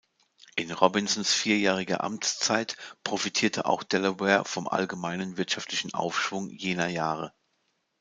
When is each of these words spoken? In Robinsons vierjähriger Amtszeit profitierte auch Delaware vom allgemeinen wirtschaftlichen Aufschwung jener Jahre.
In 0.55 0.71
Robinsons 0.71 1.31
vierjähriger 1.31 2.03
Amtszeit 2.03 2.75
profitierte 3.03 3.65
auch 3.67 3.83
Delaware 3.83 4.45
vom 4.45 4.67
allgemeinen 4.67 5.37
wirtschaftlichen 5.37 5.93
Aufschwung 5.93 6.49
jener 6.49 6.87
Jahre. 6.87 7.35